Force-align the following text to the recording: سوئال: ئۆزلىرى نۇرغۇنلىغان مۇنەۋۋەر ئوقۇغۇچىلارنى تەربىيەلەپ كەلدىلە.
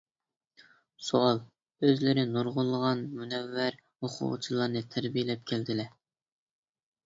سوئال: 1.09 1.41
ئۆزلىرى 1.89 2.23
نۇرغۇنلىغان 2.31 3.05
مۇنەۋۋەر 3.21 3.79
ئوقۇغۇچىلارنى 3.87 4.85
تەربىيەلەپ 4.97 5.49
كەلدىلە. 5.55 5.91